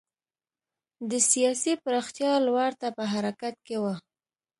[1.09, 3.85] د سیاسي پراختیا لور ته په حرکت کې و.